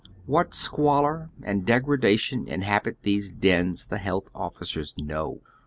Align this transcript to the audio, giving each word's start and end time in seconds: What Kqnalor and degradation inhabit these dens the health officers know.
What 0.25 0.49
Kqnalor 0.53 1.29
and 1.43 1.63
degradation 1.63 2.47
inhabit 2.47 2.97
these 3.03 3.29
dens 3.29 3.85
the 3.85 3.99
health 3.99 4.29
officers 4.33 4.95
know. 4.99 5.41